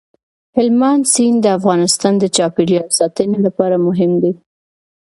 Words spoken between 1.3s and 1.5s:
د